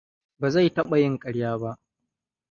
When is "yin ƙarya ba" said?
0.97-1.77